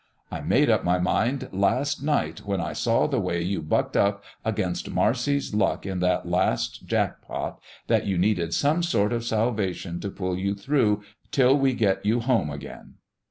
[0.31, 4.23] "I made up my mind last night when I saw the way you bucked up
[4.43, 9.99] against Marcy's luck in that last jack pot that you needed some sort of salvation
[9.99, 12.95] to pull you through till we get you home again."